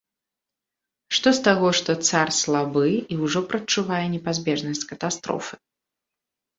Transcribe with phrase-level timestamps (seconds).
[1.17, 5.55] Што з таго, што цар слабы і ўжо прадчувае непазбежнасць катастрофы?